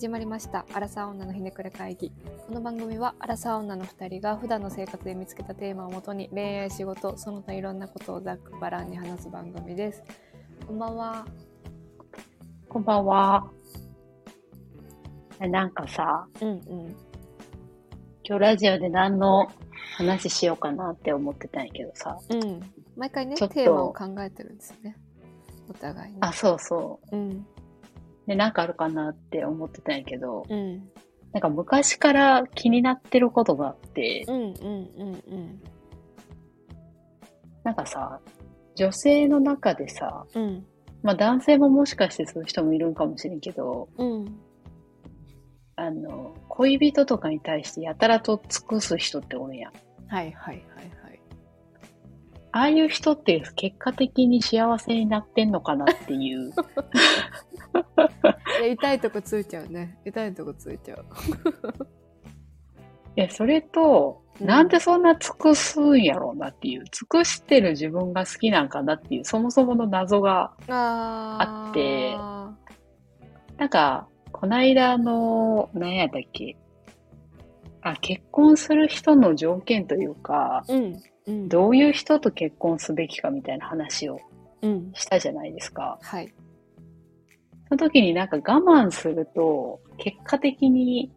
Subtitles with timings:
[0.00, 0.64] 始まりました。
[0.72, 2.10] アラサー女のひねくれ会議。
[2.46, 10.02] この番組はアラサー女の2人が普段の生活で見つけたテーマをもとに恋愛仕事その他いろんなことをざっくばらんに話す番組です。
[10.66, 11.26] こんばんは。
[12.66, 13.50] こんばんは。
[15.38, 16.60] なんかさ、うんうん。
[18.24, 19.52] 今日ラジオで何の
[19.98, 22.18] 話しようかなって思ってたんやけどさ。
[22.30, 22.62] うん。
[22.96, 24.96] 毎回ねテーマを考えてるんですよね。
[25.68, 26.16] お互いに。
[26.22, 27.14] あ、そうそう。
[27.14, 27.46] うん
[28.30, 30.88] で、なんかあるかなって思ってたんやけど、うん。
[31.32, 35.62] なんか昔から気になってることがあって、うんうんうんうん。
[37.64, 38.20] なんかさ、
[38.76, 40.64] 女性の中でさ、うん。
[41.02, 44.38] まあ男性ももしかしてそういう人もいるんかもしれんけど、うん。
[45.74, 49.72] あの、恋人とかに対してやたらと尽くす人っておるやん。
[50.06, 50.90] はいはいはいはい
[52.52, 56.50] ああいう人って結果的に幸せになってんのかなっていう。
[58.60, 59.98] いや痛いとこついちゃうね。
[60.04, 61.04] 痛いとこついちゃう。
[63.16, 64.46] いや、それと、うん。
[64.46, 72.16] なんでそんな尽くすんやろうなっていう、尽くしてる自分が好きなんかなっていう、そもそもの謎が、ああって。
[73.58, 76.56] なんか、こないだの、何やったっけ。
[77.82, 81.48] あ、結婚する人の条件というか、うんうん。
[81.48, 84.20] どういう人と結婚すべきかみたいな話を
[84.62, 84.92] うん。
[84.94, 85.98] したじゃないですか。
[86.02, 86.34] はい。
[87.68, 91.12] その時になんか我慢すると、結果的に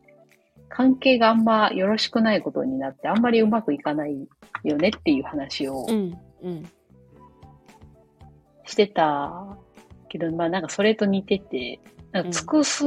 [0.70, 4.28] 関係があんまよろしくないことになって、あんまりうまくいかない
[4.64, 6.18] よねっていう話をうん。
[6.44, 6.64] うん。
[8.66, 9.58] してた
[10.10, 11.80] けど、まあなんかそれと似てて、
[12.12, 12.84] なんか尽くす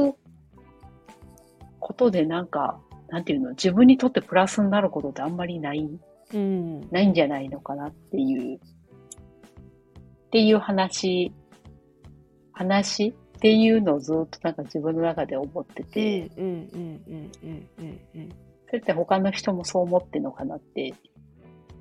[1.79, 5.99] ことでなんか、なんていうの、自分にとってプラスになることってあんまりない、うん
[6.33, 8.59] ないんじゃないのかなっていう、っ
[10.31, 11.31] ていう話、
[12.51, 13.13] 話？
[13.37, 18.29] っていうのをずっとなんか自分の中で思ってうんて、うんうんうんうんうんうん。
[18.65, 20.91] それって他の人もそう思ってんのかなって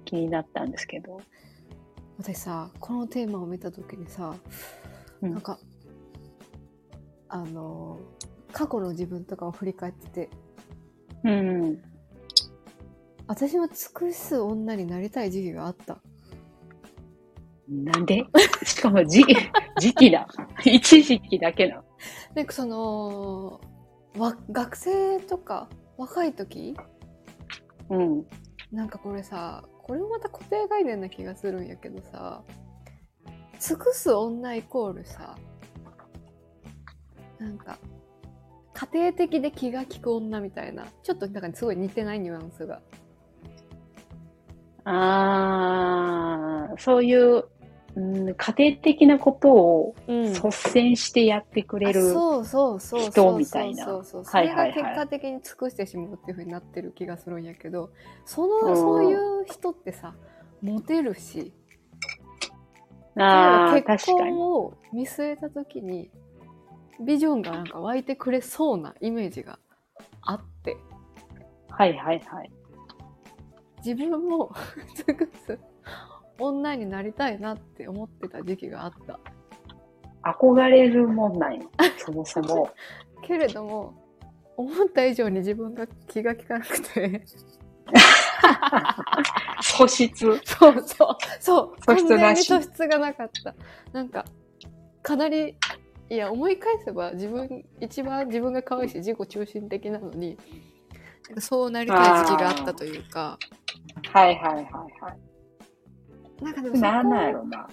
[0.04, 1.18] 気になったんですけど。
[2.18, 4.34] 私さこのテーマを見た時にさ、
[5.22, 5.32] うん。
[5.32, 5.58] なんか
[7.30, 7.98] あの
[8.52, 10.30] 過去の自分とかを振り返ってて。
[11.24, 11.82] うん。
[13.26, 15.98] 私も尽くす女になりたい時期があった
[17.68, 18.24] なんで？
[18.64, 19.24] しかもじ
[19.80, 20.28] 時期だ。
[20.64, 21.82] 一時期だけな。
[22.34, 23.60] なんかその
[24.16, 26.76] わ学生とか若い時？
[27.90, 28.26] うん。
[28.70, 32.42] なんかこれさこれもまた固定概念な気がするんやけどさ
[33.58, 35.36] 尽くす女イコールさ
[37.38, 37.78] なんか
[38.74, 42.82] 家庭的で気が利く女みたいなちょっとなんかすごい似てないニュアンスが
[44.88, 47.44] ああ、そういう、
[47.96, 52.12] うん、家庭的なことをうん率先してやってくれある。
[52.12, 57.90] そうそうそうそう人みたいなそれが結果的に尽くしてしまうっていう風になってる気がするんやけど
[58.24, 60.14] その、うんそういう人ってさ
[60.62, 61.52] モテるし
[63.16, 64.12] 結。
[64.12, 66.10] 婚を見据えた時に
[67.04, 69.58] ビジョンがなんか湧いてくれそうなイメージが
[70.20, 70.76] あって
[71.70, 72.50] はいはいはい。
[73.86, 74.52] 自分も
[75.06, 75.58] 尽くす
[76.40, 79.20] 女になりたいなって思ってた時期があった。
[80.22, 81.70] 憧れるもんないの。
[81.98, 82.70] そもそも。
[83.22, 83.94] けれども
[84.56, 87.22] 思った以上に自分が気が利かなくて。
[89.62, 90.26] 素質。
[90.44, 91.16] そうそう。
[91.38, 91.74] そう。
[91.80, 92.48] 素質なし。
[92.48, 93.54] 完全に素質がなかった。
[93.92, 94.24] なんか
[95.02, 95.56] かなり
[96.08, 100.36] いや思い返せば自分一番自分が可愛いし自己中心的なのに
[101.38, 103.38] そうなりたい時期があったというか
[104.12, 105.10] はいはいはいは
[106.40, 106.44] い。
[106.44, 107.68] なんかでもならないやろな。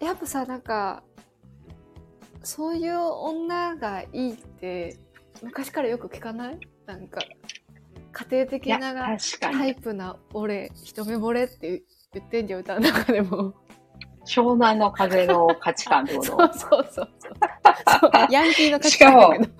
[0.00, 1.02] やっぱさなんか
[2.42, 4.98] そういう女がいいって
[5.42, 6.60] 昔からよく聞かない？
[6.86, 7.20] なんか
[8.12, 9.16] 家庭的な。
[9.40, 11.82] タイプな俺一目惚れって
[12.12, 13.54] 言ってんじゃん歌の中でも
[14.26, 16.52] 湘南の風の価値観ってこそうと？
[16.52, 17.08] そうそうそう。
[18.00, 19.52] そうヤンキーの価値観だけど。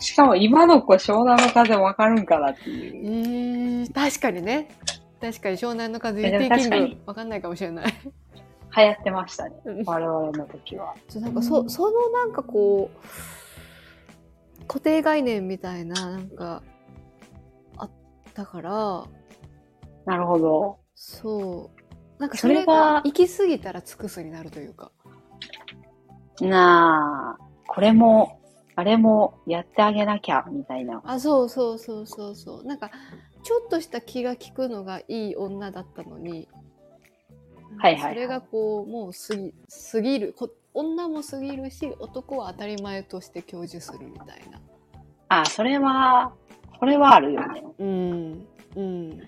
[0.00, 3.82] しかも今の子湘南の風わかるんかなっていう。
[3.82, 4.68] えー、確かにね。
[5.20, 7.86] 確かに湘南の風えでも UT キわかんないかもしれない。
[8.76, 9.56] 流行ってましたね。
[9.64, 9.84] うん。
[9.84, 10.94] 我々の時は。
[11.08, 12.90] そうなんかそそのなんかこ
[14.60, 16.62] う固定概念みたいななんか
[17.76, 17.90] あっ
[18.34, 19.04] たから。
[20.04, 20.78] なるほど。
[20.94, 21.78] そう
[22.18, 24.90] なんかそれがが行き過ぎたら尽くすになるというか
[26.40, 28.40] なあ、これも、
[28.76, 31.02] あれもやってあげなきゃ、みたいな。
[31.04, 32.92] あそうそうそうそうそうなんか
[33.42, 36.48] ちょっとした気が利くのがいい女だったのに
[37.78, 39.54] はいはいはいそれがこうもう過ぎ
[39.92, 44.60] 過ぎるこ女も過ぎるし男は当たり前として享受するみたいな
[45.28, 46.32] あ、それは、
[46.80, 47.62] それはあるよね。
[47.78, 48.46] うん。
[48.76, 49.18] うん。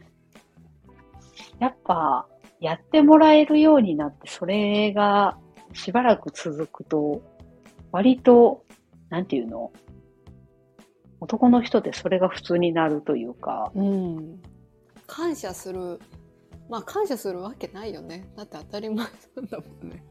[1.58, 2.26] やっぱ、
[2.60, 5.38] やってもらえるようになって、それが
[5.72, 7.22] しばらく続くと、
[7.92, 8.64] 割と、
[9.08, 9.72] なんていうの？
[11.20, 14.40] 男の人ってそれが普通になるというか、うん。
[15.06, 15.98] 感謝する。
[16.68, 18.30] まあ感謝するわけないよね。
[18.36, 20.04] だって当たり前なんだもんね。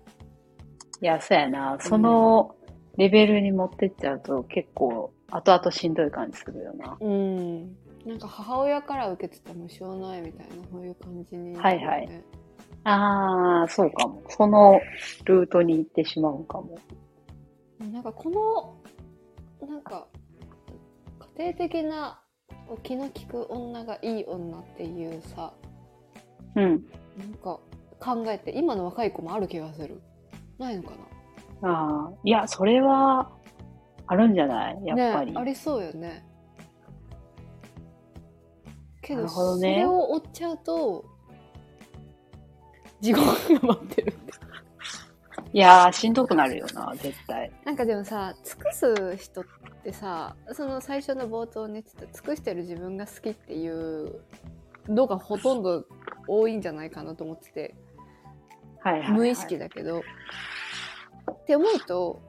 [1.01, 1.77] いや、そうやな。
[1.79, 2.55] その
[2.97, 6.97] レベルに持ってっちゃうと結構後々しんどい感じするよな。
[6.99, 7.75] うん。
[8.05, 12.23] なんか母親から受けてた無償ないみたいな、そういう感じに、はいはい。
[12.83, 14.21] ああ、そうかも。
[14.29, 14.79] その
[15.25, 16.77] ルートに行ってしまうかも。
[17.79, 18.29] なんかこ
[19.61, 20.07] の、なんか、
[21.37, 22.19] 家庭的な
[22.83, 25.53] 気の利く女がいい女っていうさ、
[26.55, 26.63] うん。
[27.17, 27.59] なんか
[27.99, 30.01] 考えて、今の若い子もある気がする。
[30.57, 30.91] ないのか
[31.61, 33.29] ああ、いや、それは
[34.07, 34.85] あるんじゃない？
[34.85, 35.31] やなっぱり。
[35.33, 36.25] ねありそうよね。
[39.01, 41.05] けど、どねそれを追っちゃうと、
[43.01, 44.13] 地獄が待ってる。
[45.51, 47.51] いやー、しんどくなるよな、絶対。
[47.65, 49.43] なんかでもさ、尽くす人っ
[49.83, 54.21] てさ、その最初の冒頭に言ってた、尽くしてる自分が好きっていう
[54.87, 55.85] のがほとんど
[56.27, 57.75] 多いんじゃないかなと思ってて、
[58.81, 59.11] はいはい、はい。
[59.11, 60.01] 無意識だけど。
[61.31, 62.21] って思うと、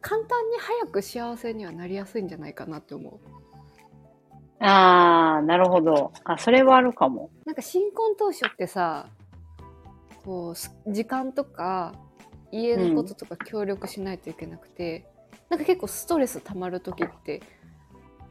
[0.00, 3.20] 簡単に早く幸せにはなりやすいんじゃないかなって思う。
[4.64, 6.12] ああ、なるほど。
[6.24, 7.30] あ、それはあるかも。
[7.44, 9.08] なんか新婚当初ってさ、
[10.24, 11.94] こう、す時間とか、
[12.50, 15.06] 家のこととか協力しないといけなくて、
[15.48, 17.42] なんか結構ストレス溜まる時って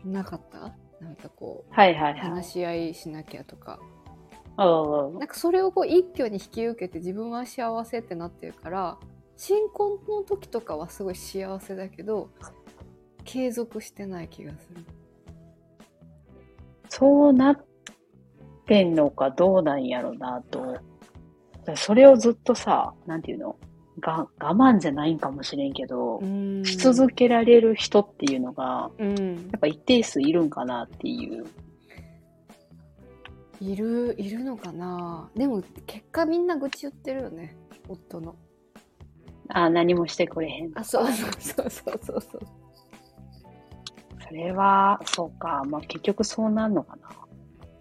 [0.05, 0.73] なかった？
[1.03, 2.21] なんかこう、はいはいはい。
[2.21, 3.79] 話し合いしなきゃとか。
[4.57, 8.97] うんなんかそれをこう一挙に引き受けて自分は幸せってなってるから、
[9.37, 12.29] 新婚の時とかはすごい幸せだけど、
[13.23, 14.85] 継続してない気がする。
[16.89, 17.65] そうなっ
[18.67, 20.77] てんのかどうなんやろなと。
[21.75, 23.55] それをずっとさ、なんていうの？
[23.99, 29.15] が我慢じゃないんかもしれんけど、うんし続けられる人っていうのが、うん
[29.51, 31.45] やっぱ一定数いるんかなっていう。
[33.59, 35.29] いる、いるのかな？
[35.35, 37.55] でも結果みんな愚痴言ってるよね。
[37.87, 38.35] 夫の。
[39.49, 40.71] あ何もしてくれへん。
[40.73, 42.41] あ、そうそうそうそうそうそう。
[44.27, 45.63] それは、そうか。
[45.67, 47.09] まあ結局そうなんのかな。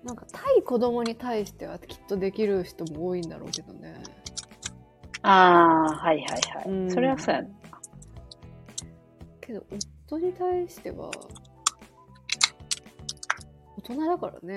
[0.05, 4.03] なんか対子供に対してはきっとできる人も多いんだろうけどね。
[5.23, 6.27] ああ、はいはい
[6.57, 6.69] はい。
[6.69, 7.49] うんそれはそうやな。
[9.41, 9.65] けど
[10.09, 11.11] 夫に対しては
[13.77, 14.57] 大人だからね。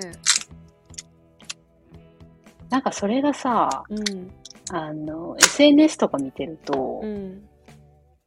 [2.69, 4.31] なんかそれがさ、うん。
[4.71, 7.47] あの、SNS とか見てると、うん。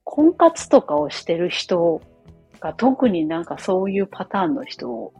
[0.04, 2.00] 婚活とかをしてる人
[2.60, 5.12] が特になんかそういうパターンの人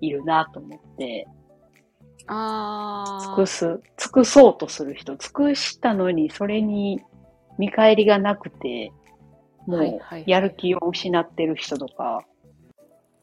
[0.00, 1.26] いるなと思って、
[2.26, 7.00] あ尽くす、尽くそうとする人、尽くしたのにそれに
[7.58, 8.92] 見返りがなくて、
[9.66, 10.20] もはいはいはい。
[10.22, 12.24] うやる気を失ってる人とか、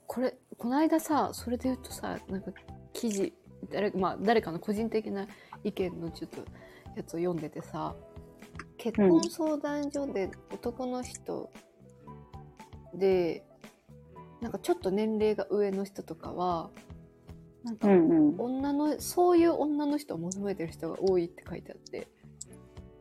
[0.07, 2.51] これ、この間さ、それで言うとさ、なんか
[2.93, 3.33] 記事、
[3.71, 5.27] 誰,、まあ、誰かの個人的な
[5.63, 6.37] 意見のちょっと
[6.95, 7.95] やつを読んでてさ、
[8.77, 11.51] 結婚相談所で男の人
[12.93, 13.43] で、
[14.43, 16.69] なんかちょっと年齢が上の人とかは、
[17.63, 18.35] なんかうんうん。
[18.37, 22.09] 女の、そういう女の人を求めてる人が多いって書いてあって。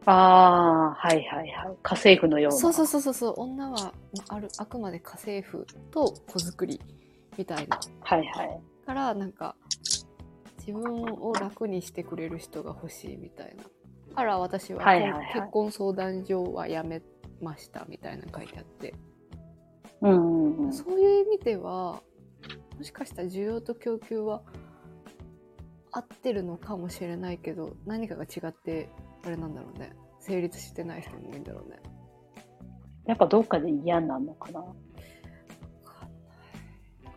[0.07, 1.77] ああ、はいはいはい。
[1.83, 2.59] 家政婦のような。
[2.59, 3.93] そうそうそうそうそう、女は、ま
[4.29, 6.81] あ、ある、あくまで家政婦と子作り
[7.37, 7.81] みたいな。
[8.03, 8.61] はいはい。
[8.87, 9.57] から、なんか、
[10.65, 14.15] 自分を楽にしてくれる人が欲しいみたいな。
[14.15, 17.03] から私は、はいはいはい結婚相談所は辞め
[17.41, 18.95] ましたみたいなの書いてあって。
[20.03, 20.73] うんうんうん。
[20.73, 22.03] そういう意味では、
[22.77, 24.43] もしかしたら需要と供給は
[25.93, 28.89] 合ってるのかもしれないけど、何かが違って、
[29.25, 29.93] あれなんだろうね。
[30.21, 31.81] 成立してない人も多いんだろうね。
[33.07, 34.61] やっぱどっかで嫌になるのかな。
[34.61, 34.67] わ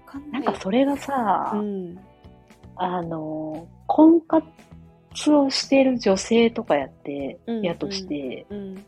[0.06, 0.40] かんな。
[0.40, 1.98] ないんかそれがさ、うん。
[2.76, 4.44] あの、婚活
[5.32, 8.84] をしてる女性とかやって、うんやとして、うん。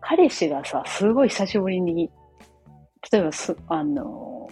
[0.00, 2.10] 彼氏がさ、すごい久しぶりに、
[3.12, 4.50] 例えばす、あの、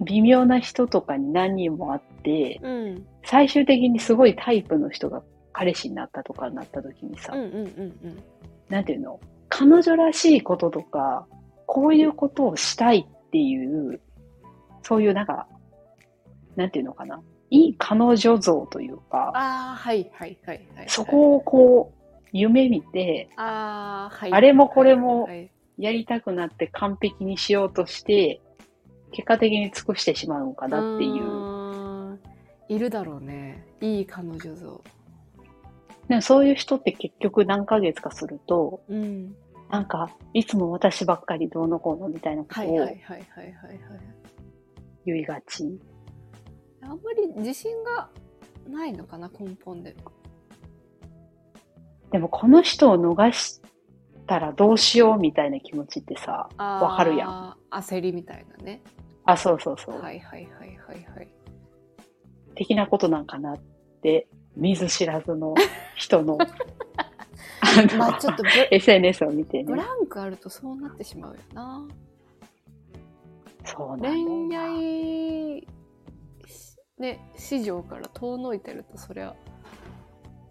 [0.00, 3.06] 微妙な人とかに何人も会って、うん。
[3.24, 7.62] 最終的にすごいタイプの人が彼氏になったとかになった時にさ、うんうんうんう
[8.08, 8.22] ん。
[8.68, 9.18] なんていうの？
[9.48, 11.26] 彼女らしいこととか、
[11.66, 14.00] こういうことをしたいっていう、
[14.82, 15.48] そういうなんか、
[16.54, 17.20] なんていうのかな？
[17.50, 20.88] いい彼女像というか、ああ、はいはいはいはい。
[20.88, 24.32] そこをこう、夢見て、ああ、はい。
[24.32, 28.40] あれもこれもはいやりたくなって完璧にしようとして、
[29.12, 32.12] 結果的に尽くしてしまうのかなっていう。
[32.14, 32.18] う。
[32.68, 33.64] いるだろうね。
[33.80, 34.82] いい彼女像。
[36.08, 39.34] でもそういう人って結局何ヶ月かすると、うん。
[39.70, 43.52] なんか、いつも私ばっかりどうのこうのみたいなことをはいはいはいはいはいはい。
[45.04, 45.64] 言いがち。
[46.82, 48.08] あんまり自信が
[48.66, 49.94] ないのかな、根本で。
[52.10, 53.60] でもこの人を逃し
[54.28, 57.56] たらどうしようみたいな気持ちってさ、わわかるやん。
[57.70, 58.82] 焦りみたいなね。
[59.24, 60.00] あ、そうそうそう。
[60.00, 61.28] はいはいはいはいはい。
[62.54, 63.58] 的なことなんかなっ
[64.02, 65.54] て、見ず知らずの
[65.96, 66.38] 人の、
[67.60, 69.64] あの、まあちょっとブ SNS を見てね。
[69.64, 71.88] ブランクあるとそうなってしまうよな。
[73.64, 74.62] そうなんだよ恋な。
[74.62, 75.68] 愛、
[76.98, 79.34] ね、市場から遠のいてるとそりゃ、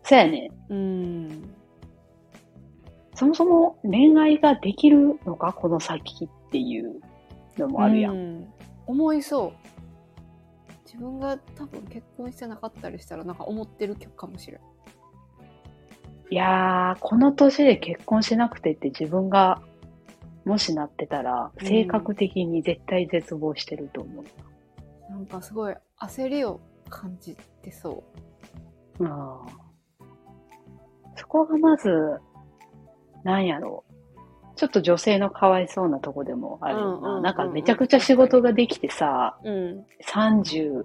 [0.04, 0.50] そうやね。
[0.70, 1.54] うん。
[3.18, 7.02] そもそも恋愛ができるのかこの先っていう
[7.58, 8.16] のもあるやん。
[8.16, 8.48] うん
[8.86, 9.54] 思いそう。
[10.86, 14.62] 自分が多分結婚してなかったりしたらなんか思ってるかもしれん。
[16.30, 19.62] いやー、この年で結婚しなくてって自分が
[20.46, 25.12] もしなってたら、うん性格的に絶対絶望してると思う。
[25.12, 28.04] なんかすごい焦りを感じてそ
[29.02, 29.68] あー
[31.18, 31.90] そこがまず、
[33.24, 33.94] なんやろう。
[34.56, 37.22] ちょっと女性のかわいそうなとこでもあるよな。
[37.22, 39.50] なんかめちゃくちゃ仕事ができてさ、う。
[39.50, 39.86] うん。
[40.04, 40.84] 35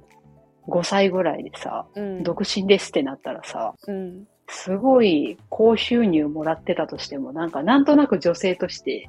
[0.84, 2.22] 歳ぐらいでさ、うん。
[2.22, 4.26] 独身ですってなったらさ、うん。
[4.48, 9.08] すごい高収入もらってたとしても、なんかなんとなく女性として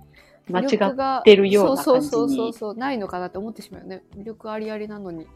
[0.49, 5.27] 間違っがてるような感じそうそうそうに、そうないのかなって思ってしまうよね魅力ありありなのに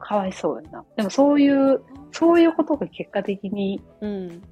[0.00, 0.84] かわいそうやな。
[0.96, 4.42] でもそういう、そういうことが結果的にうん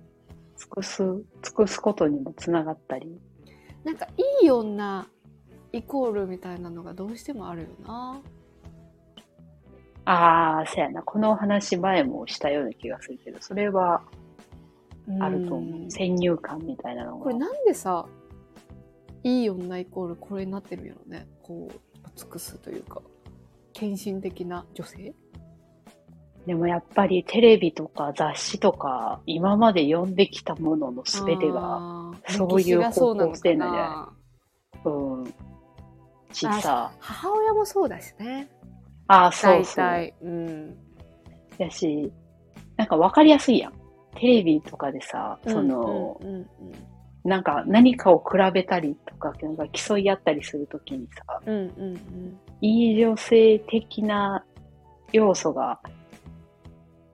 [0.59, 1.03] 尽くす、
[1.43, 3.21] 尽くすことにもつながったり。
[3.85, 4.07] なんか
[4.43, 5.07] いい女
[5.73, 8.21] イコールみたいなのがどうしてもあるよな
[10.05, 11.03] ああ、そうやな。
[11.03, 14.03] このお話前もしたような気がするけど、それは
[15.21, 15.87] あると思う。
[15.87, 17.25] ん先入観みたいなのが。
[17.25, 18.07] これなんでさ
[19.27, 23.03] いい女イコールこれになってるんやろねこう尽くすというか
[23.73, 25.15] 献身的な女性
[26.47, 34.13] でもやっぱりテレビとか雑誌とか、今まで読んできたもののすべてが、そういう方向性かなんじゃないな。
[34.85, 34.91] う
[35.23, 35.35] ん。
[36.33, 38.49] しさ、母親もそうだしね。
[39.09, 39.75] ああ、そう大そう。
[39.75, 40.15] 体。
[40.23, 40.77] うん。
[41.59, 42.13] やし、
[42.77, 43.73] なんかわかりやすいやん。
[44.15, 46.47] テレビとかでさ、その、うんうんうん。
[47.25, 52.39] なんか何かを比べたりとか、なんか競い合ったりするときにさ、うんうんうん。
[52.61, 54.45] いい女性的な
[55.13, 55.81] 要素が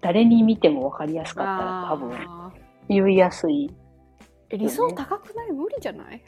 [0.02, 2.12] 誰に見てもわかりやすかったら多分。
[2.14, 2.52] あ
[2.88, 3.70] 言いやすい。
[3.70, 5.52] ーえ理想高くない？
[5.52, 6.22] 無理じゃない？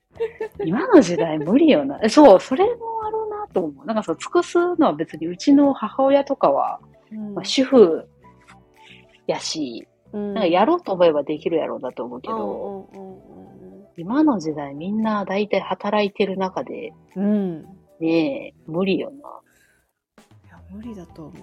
[0.64, 2.00] 今の時代無理よな。
[2.02, 2.70] えそう、それも
[3.04, 3.86] あるなと思う。
[3.86, 6.80] なんかそう、尽くすのは別にうちの母親とかは、
[7.12, 7.34] うん。
[7.34, 8.08] まあ、主婦
[9.26, 10.34] やし、うん。
[10.34, 13.20] なんかやろうと思えばできるやろうだと思うけど、うんうんうん
[13.96, 17.62] 今の時代みんな大体働いてる中で、うんうん。
[18.00, 19.16] ねえ、無理よな。
[20.46, 21.34] いや無理だと思う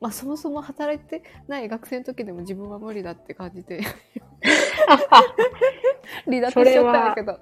[0.00, 3.80] まあそもそも働いてない学生の時でも自分は無理だって感じて
[6.24, 7.40] 離脱しちゃったんだけど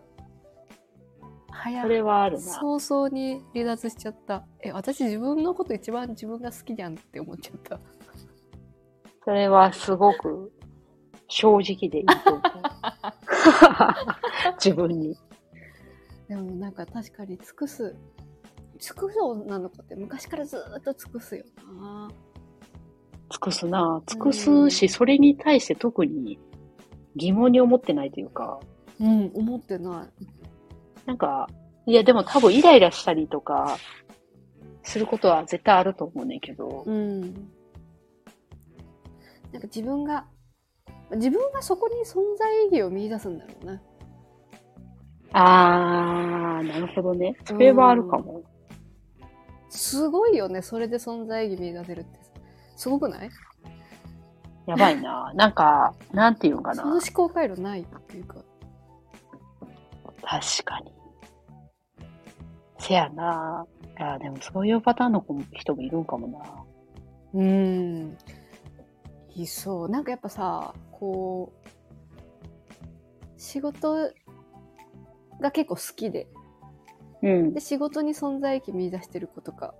[1.50, 2.42] 早それはあるな。
[2.42, 7.80] 早々に離脱しちゃったえ私自分のこと一番自分が好きじゃんって思っちゃった
[9.24, 10.52] それはすごく
[11.28, 12.42] 正直でいいと思う。
[14.62, 15.16] 自分に。
[16.28, 17.96] でもなんか確かに尽くす
[18.78, 21.44] 尽くす女の子って昔からずーっと尽くすよ
[21.80, 22.10] な
[23.30, 24.02] 尽くすな。
[24.06, 26.38] 尽くすし、それに対して特に
[27.16, 28.60] 疑問に思ってないというか、
[29.00, 30.24] うん思ってない
[31.06, 31.48] なんか、
[31.86, 33.78] いやでも多分イライラしたりとか、
[34.82, 37.20] することは絶対あると思うねんけど、うん。
[39.52, 40.26] なんか自分が、
[41.14, 43.82] 自分がそこに存在意義を見出すんだろうね。
[45.32, 47.36] あー、なるほどね。
[47.44, 48.42] それはあるかも。
[49.68, 52.25] すごいよね、それで存在意義見出せるって。
[52.76, 53.30] すごくない？
[54.66, 55.32] やばいな。
[55.34, 56.82] なんか、なんていうんかな。
[56.82, 58.36] その思考回路ないっていうか。
[60.22, 60.92] 確かに。
[62.78, 63.66] せやな。
[63.98, 66.64] いや、でもそういうパターンの子も人もいるんかもな。
[67.34, 68.18] うん。
[69.34, 69.88] いそう。
[69.88, 71.68] なんかやっぱさ、こう、
[73.36, 74.10] 仕事
[75.40, 76.26] が結構好きで、
[77.22, 77.60] うんで、。
[77.60, 79.74] 仕事に存在意義見出してる子とか、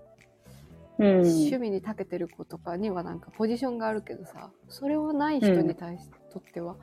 [0.99, 1.07] うん。
[1.21, 6.77] 趣味に長けてる子とかにはなんかポジションがあるけどさそれをない人に対し、とっては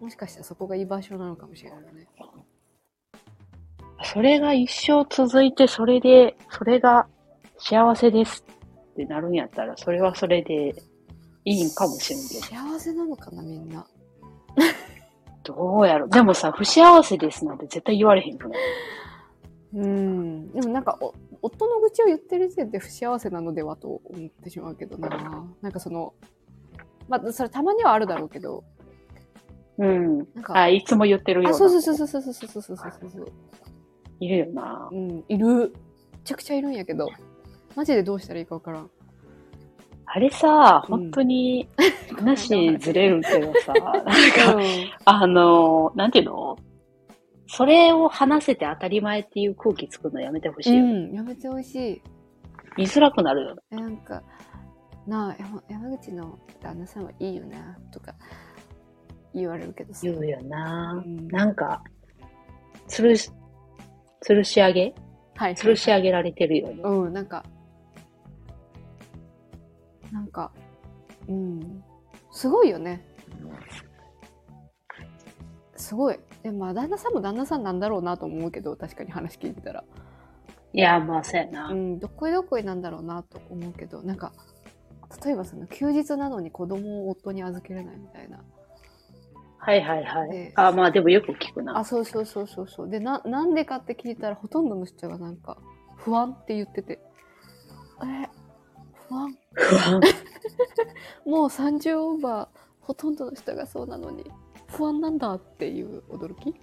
[0.00, 2.08] もしかしたらそこが居場所なのかもしれないね。
[4.04, 7.06] それが一生続いて、それで、それが
[7.58, 8.44] 幸せです
[8.92, 10.74] ってなるんやったら、それはそれで
[11.44, 12.40] いいんかもしれんけど。
[12.40, 13.86] 幸せなのかな、みんな。
[15.44, 16.08] どうやろ。
[16.08, 18.58] でもさ、不幸せですなんて絶対言われへんくない？
[19.74, 20.52] うん。
[20.52, 25.46] でもなんか、お夫の愚痴を言ってる時点で不幸せなのではと思ってしまうけどな。
[25.60, 26.14] なんかその、
[27.08, 28.64] まあ、それたまにはあるだろうけど、
[29.78, 30.18] うん。
[30.18, 31.58] なんか、あ、いつも言ってるようあ、な。
[31.58, 33.32] そうそうそうそうそうそうそうそうそうそう。
[34.20, 34.88] いるよな。
[34.92, 35.46] うん、いる。
[35.48, 35.70] め
[36.24, 37.08] ちゃくちゃいるんやけど、
[37.74, 38.90] マジでどうしたらいいかわからん。
[40.14, 41.68] あれさ、うん本当に
[42.14, 44.64] 話ずれるけどさ、なんか、うん
[45.04, 46.58] あの、なんていうの
[47.54, 50.84] それを話せて当たり前っていう空気作るのやめてほしいよ。
[50.84, 52.02] うん、やめてほしい。
[52.78, 53.56] 言いづらくなるよ。
[53.70, 54.22] えなんか、
[55.06, 58.14] なあ、山山口の旦那さんはいいよな、とか
[59.34, 60.00] 言われるけどさ。
[60.04, 61.02] 言うよな。
[61.04, 61.84] うんなんか、
[62.88, 63.30] 吊るし、
[64.26, 64.94] 吊るし上げ？
[65.34, 65.54] はい。
[65.54, 66.80] 吊るし上げられてるよね。
[66.82, 67.44] うん、なんか、
[70.10, 70.50] なんか、
[71.28, 71.84] うん、
[72.30, 73.06] すごいよね。
[75.76, 76.18] すごい。
[76.42, 79.84] でも、まあ旦那さんも旦那さんなんだろうなと思うけど、確かに話聞いてたら。
[80.74, 81.68] いや、まあ、そうやな。
[81.68, 84.32] うん、どっこいどっこいなんだろうなと思うけど、なんか、
[85.24, 88.40] 例えばその休日なのに子供を夫に預けれないみたいな。
[89.58, 90.52] はいはいはでい。
[90.56, 91.78] あ、まあでもよく聞くな。
[91.78, 92.88] あ、そうそうそうそうそう。
[92.88, 95.58] で、な、なんでかって聞いたら、ほとんどの人がなんか、
[95.96, 96.98] 不安って言ってて。
[98.02, 98.28] え、
[99.08, 100.00] 不安不安。
[101.24, 104.24] もう30オーバー、ほとんどの人がそうなのに、
[104.72, 106.54] 不安なんだっていう驚き？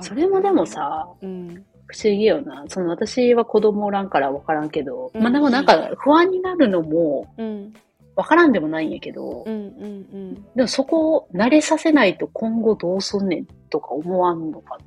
[0.00, 1.64] それもでも、さ、うん。
[1.86, 2.64] 不思議よな。
[2.68, 7.72] その私は子供おらんから分からんけど、うんまあでもなんか不安になるのもうん。
[8.16, 10.34] 分からんでもないんやけど、うんうんうん。
[10.54, 14.78] でもそこを慣れさせないと今後どうすんねんとか思わんのか。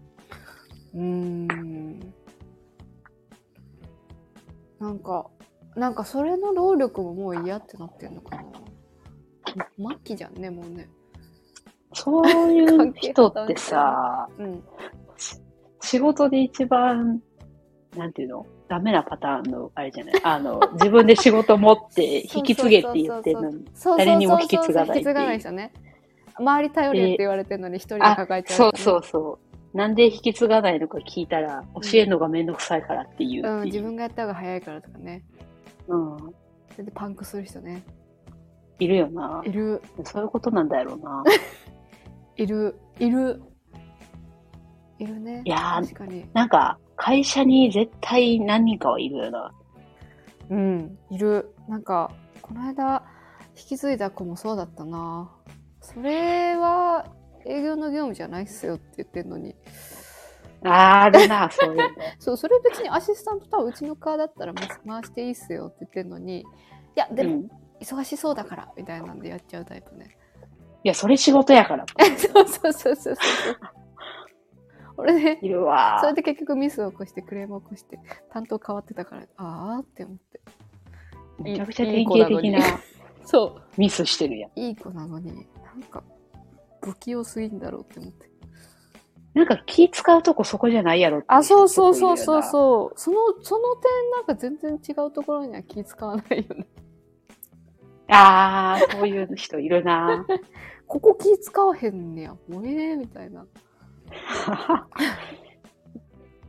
[0.93, 1.99] うーん。
[4.79, 5.27] なんか、
[5.75, 8.43] なんかそれの労力ももう嫌ってなってんのかな。
[9.77, 10.87] 末期じゃんね、もうね。
[11.97, 14.63] そういう人ってさ、うん。
[15.81, 17.21] 仕事で一番、
[17.95, 18.45] なんていうの？
[18.67, 20.21] ダメなパターンの、あれじゃない？
[20.23, 23.65] あの、自分で仕事持って引き継げって言ってるのに。
[23.97, 25.71] 誰にも引き継がない引き継がない人ね。
[26.35, 29.39] 周り頼れって言われてるのに一人であ抱え、ちゃうそうそうそ
[29.73, 29.77] う。
[29.77, 33.53] なんで引き継がないのか聞いたら、教えるのがめんどくさいからっていうっていう。
[33.53, 35.23] うん、自分がやった方が早いからとかね。
[35.87, 36.17] うん。
[36.71, 37.83] それでパンクする人ね。
[38.79, 39.41] いるよな。
[39.45, 41.23] いる、そういうことなんだろうな。
[42.37, 43.41] いる、いる。
[44.99, 45.41] いるね。
[45.45, 46.25] いやー確かに。
[46.33, 49.51] なんか、会社に絶対何人かはいるよな。
[50.49, 51.53] うん、いる。
[51.67, 53.03] なんか、この間、
[53.55, 55.31] 引き継いだ子もそうだったな。
[55.81, 57.05] それは、
[57.45, 59.55] 営業の業務じゃないっすよって言ってんのに。
[60.63, 61.83] ああるな、 そういうの。
[62.19, 66.45] そう、それ別にアシスタントとはうちの課だったら回回していいっすよって言ってんのに、い
[66.95, 70.17] や、でも、うん忙しそうだから、みたいなんでやっちゃうタイプね。
[70.87, 71.85] いや、それ仕事やから。
[72.17, 73.21] そうそうそうそうそ
[73.51, 73.55] う。
[74.95, 76.07] 俺ね、いるわそ。
[76.07, 77.99] れで結局ミスを起こしてクレームを起こして
[78.31, 80.39] 担当変わってたからああって思って
[81.39, 82.59] めちゃくちゃ典型的な
[83.25, 84.51] そミスしてるやん。
[84.51, 86.03] ういい子なのになんか
[86.81, 88.29] 不器用すぎんだろうって思って
[89.33, 92.43] なんか気使うとこそこじゃないやろっていあそうそうそうそうう。
[92.43, 96.65] そうそのその点なんか全然違うところには気使わないよね
[98.09, 100.25] ああ、そういう人いるな。
[100.87, 103.45] ここ気使わへんねやもうええみたいな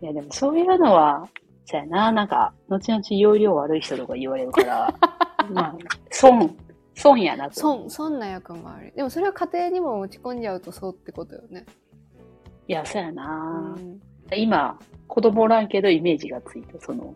[0.01, 1.29] いや、でもそういうのは、
[1.64, 4.94] そうやな、なんか、後々容量悪い人とか言われるから、
[5.53, 5.77] まあ、
[6.11, 6.57] 損、
[6.94, 7.55] 損やなと。
[7.61, 11.64] 損損な役もあるでもそれは家庭にも持ち込んじゃうとそうってことよね
[12.68, 13.74] いや、そうやうな。
[13.74, 14.01] ん
[14.37, 17.14] 今、子供おらんけどイメージがついた、その、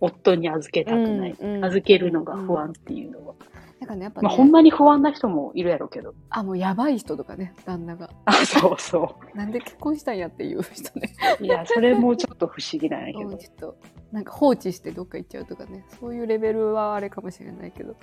[0.00, 1.36] 夫に預けたくない。
[1.38, 3.34] うんうん預けるのが不安っていうのは。
[3.82, 6.14] なんかねやっぱね、まあ、ほんまに不安な人もいるやろうけど。
[6.30, 11.12] あもうやばい人とかね旦那があ、そうそなんで結婚したんやっていう人ね。
[11.40, 11.44] う。
[11.44, 13.38] いや、それもちょっと不思議なんやけど うん。
[13.38, 13.76] ちょっと、
[14.12, 15.84] なんか放置してどっか行っちゃうとかね。
[16.00, 17.96] そういうレベルはあれかもしれないけど。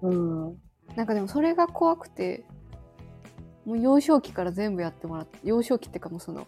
[0.00, 0.56] うん。
[0.96, 2.46] なんかでもそれが怖くて、
[3.66, 6.46] もう幼少期から全部やってもらって、幼少期ってかもうその、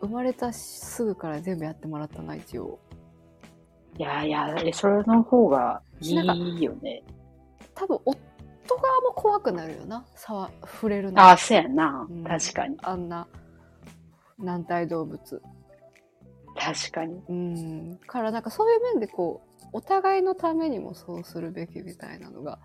[0.00, 2.78] 生まれたすぐから全部やってもらったな、一応。
[3.98, 7.02] いやいや、えそれの方がいいよね。
[7.76, 10.04] 多分、夫側も怖くなるよな。
[10.16, 11.22] 触、触れるの。
[11.22, 12.24] ああ、そうやなうん。
[12.24, 12.76] 確かに。
[12.82, 13.28] あんな、
[14.38, 15.42] 軟体動物。
[16.58, 17.22] 確かに。
[17.28, 17.98] うん。
[18.06, 22.58] からなんかそういう面でこう、お互いのためにもそうするべきみたいなのが、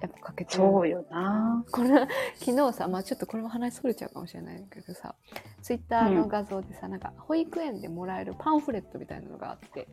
[0.00, 1.64] やっぱかけてるそうよな。
[1.70, 1.88] これ
[2.36, 5.14] 昨日さ、まあ、ちょっとこれも話それちゃうかもしれないけどさ
[5.62, 9.88] ツイッターの画像でさ、なんか保育園でもらえるパンフレットみたいなのがあって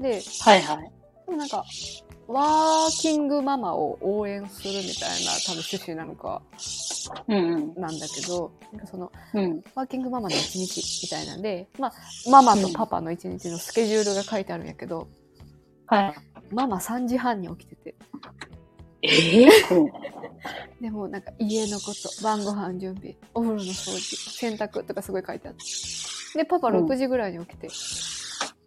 [0.00, 0.92] ではいはい。
[1.28, 1.64] でもなんか
[2.26, 6.42] ワーキングママを応援するみたいな多分趣旨なのか
[7.28, 9.44] うんなんだけどなんかそのうん。
[9.44, 9.64] うん。
[9.74, 11.92] ワーキングママの一日みたいなんで、まあ、
[12.30, 15.08] ママとパパの一日のスケジュールが書いてあるんやけど、
[15.86, 16.14] はい。
[16.54, 17.94] ママ3時半に起きてて
[19.02, 19.90] ええうん。
[20.80, 27.68] でもなんか家のこと晩ご飯準備お風呂の掃除洗濯とかすごい書いてあってでパパうん6時ぐらいに起きて、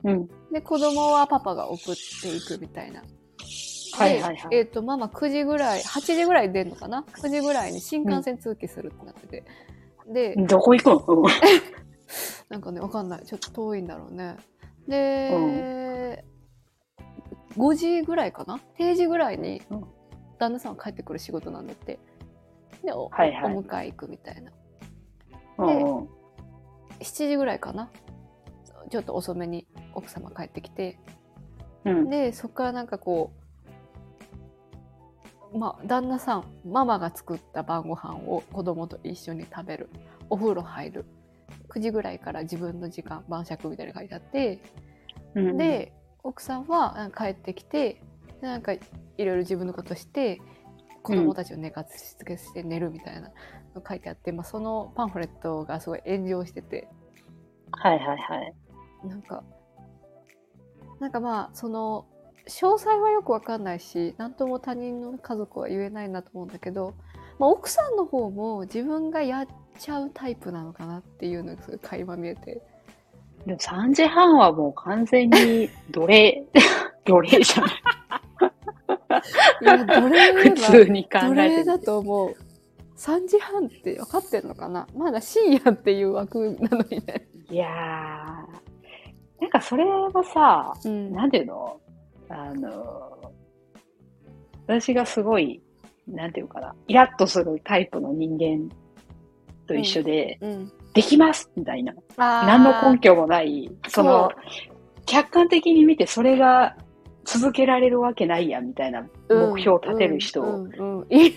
[0.03, 0.27] うん。
[0.51, 3.01] で子供はパパが送っていくみたいな。
[3.93, 9.43] はいはいはいでえっ、と、ママ9時ぐらい、8時ぐらい出んのかな ?9 時ぐらいに新幹線通勤するってなってて。
[10.07, 11.21] で、どこ行くの？
[11.23, 11.29] う ん
[12.49, 13.25] なんかね、わかんない。
[13.25, 14.37] ちょっと遠いんだろうね。
[14.87, 16.23] で、
[17.57, 18.59] 5時ぐらいかな？
[18.77, 19.83] 定時ぐらいにうん
[20.39, 21.99] 旦那さんが帰ってくる仕事なんだって。
[22.83, 24.51] で、お,、はいはいお迎え行くみたいな。
[25.59, 26.07] うんうん。
[26.99, 27.89] 7時ぐらいかな？
[28.89, 31.00] ちょっと遅めに奥様帰ってきて。
[31.86, 32.10] うん。
[32.10, 33.32] で、そこからなんかこ
[35.54, 39.89] う、まあ、旦那さん、ママが作った晩ご飯を子供と一緒に食べる。
[40.30, 41.06] お風呂入る。
[41.70, 44.60] 9時ぐらいから自分の時間、晩酌みたいなの書いてあって、
[45.36, 48.02] うん、で、奥さんは帰ってきて、
[48.41, 48.80] でなんかい
[49.17, 50.41] ろいろ自分のことして、
[51.04, 53.32] 子供たちを寝かしつけして寝るみたいな
[53.76, 56.88] の書いてあって、まあ、そのパンフレットがすごい炎上してて、
[57.72, 58.54] はいはいはい。
[59.03, 59.43] なんか、
[60.99, 62.05] なんかまあ、その、
[62.47, 66.95] 詳細はよくわかんないし、なんとも他人の家族は言えないなと思うんだけど、
[67.39, 69.47] まあ、奥さんの方も自分がやっ
[69.79, 72.61] ちゃうタイプなのかなっていうのがすごい垣間見えて。
[73.45, 76.45] でも3時半はもう完全に奴隷、
[77.05, 77.71] 奴隷じゃない。
[79.61, 81.85] いや、どれ普通に考どえてれだみて。
[81.85, 82.35] と思う。
[82.97, 84.87] 3時半って分かってんのかな？
[84.95, 87.27] まだ深夜っていう枠なのにね。
[87.49, 88.70] いやー、
[89.41, 91.12] なんかそれもさ、うん。
[91.12, 91.82] なんていうの？
[92.30, 93.34] あの、
[94.67, 95.62] 私がすごい、
[96.08, 98.73] なんていうかな、イラッとするタイプの人間
[99.67, 100.71] と一緒で、うん。
[100.93, 101.93] できますみたいな。
[102.17, 104.32] 何の根拠もない、その
[105.06, 106.77] 客観的に見てそれが
[107.23, 111.34] 続けられるわけないや、みたいなうん目標を立てる人、うんうんうんい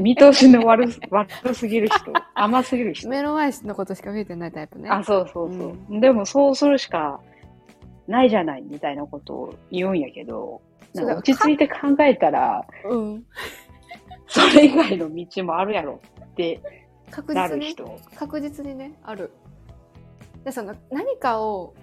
[0.00, 3.08] 見通しの悪す悪すぎる人、 甘すぎる人。
[3.08, 4.88] 目の前のことしか見えてないタイプね。
[4.88, 6.00] あ、そうそうそう。
[6.00, 7.20] でもそうするしか
[8.08, 10.60] ないじゃないみたいなことを言うんやけど、
[10.94, 13.24] 落ち着いて考えたら、うん。
[14.28, 16.60] それ以外の道もあるやろって
[17.10, 18.00] 確実に、なる人。
[18.14, 19.30] 確実にね、ある。
[20.44, 21.74] で、その、何かを、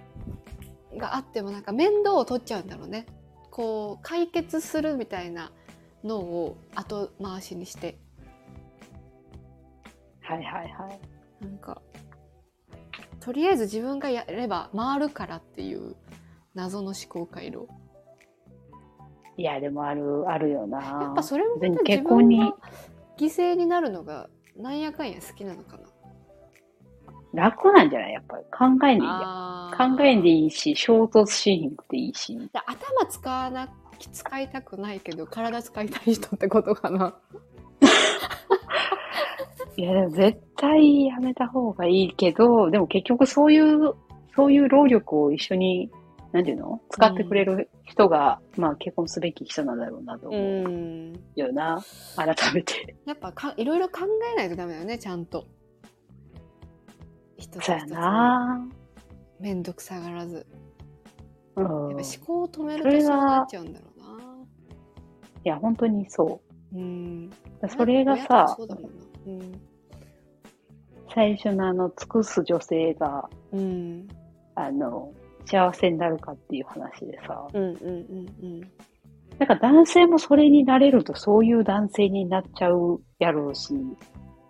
[0.98, 3.06] があってもなんか面倒を取っちゃうんだろうね。
[3.50, 5.52] こう、解決するみたいな
[6.04, 8.00] のを後回しにして。
[10.22, 11.00] はいはいはい。
[11.46, 11.82] なんか、
[13.20, 15.96] とりあえず自分がやれば回るからっていう
[16.56, 17.68] 謎の思考回路。
[19.38, 20.82] いや、でもある、あるよな。
[20.82, 22.58] やっぱそれもまた別に自結婚に分が
[23.18, 25.93] 犠牲になるのがなんやかんや好きなのかな。
[27.34, 28.14] 楽なんじゃない？
[28.14, 28.44] やっぱり。
[28.52, 32.38] 考えんでいいや考えんでいいし、衝突しひんくていいし。
[32.38, 33.70] で頭使わな
[34.12, 37.16] 使いたくないけど体使いたい人ってことかな？
[39.78, 43.94] いや、でも絶対やめた方がいいけど、でも結局そういう、
[44.36, 45.90] そういう労力を一緒に、
[46.32, 46.82] なんていうの？
[46.90, 51.82] 使ってくれる人が、まあ結婚すべき人なんだろうなと思うんよな。
[52.16, 52.96] 改めて。
[53.06, 54.02] やっぱかいろいろ考
[54.34, 55.46] えないとダメだよねちゃんと。
[57.44, 58.68] 一つそうやな
[59.40, 60.48] めんどくさがらず。
[61.58, 61.64] うん。
[61.64, 64.04] やっぱ思い考を止めるとそうなっちゃうんだろうな。
[65.44, 66.42] や、本当にそ
[66.74, 67.30] うん。
[67.62, 67.70] う。
[67.70, 68.58] それがさ。
[69.26, 69.62] うん。
[71.14, 74.08] 最初のあの、尽くす女性が、うん。
[74.56, 75.12] あの、
[75.46, 78.62] 幸せになるかっていう話でさ、うんうんうんうん。
[79.38, 83.74] なんか男性もそれになれるとそういう男性になっちゃうやろうし、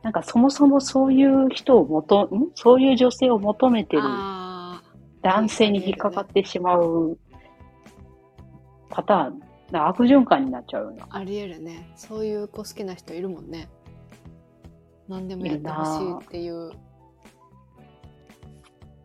[0.04, 2.52] なんかそもそもそういう人を求、ん？
[2.56, 4.04] そういう女性を求めてる。
[5.22, 7.18] 男性に引っかかってしまう
[8.90, 11.08] パターン、な悪循環になっちゃうよな。
[11.10, 11.90] ありえるね。
[11.96, 13.70] そういう子好きな人いるもんね。
[15.08, 16.72] 何でもやってほしいっていう。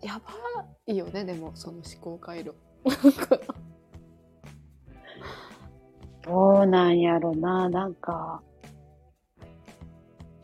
[0.03, 0.33] やば
[0.87, 2.55] いよね、でも、その思考回路。
[6.23, 8.43] どうなんやろな、なんか、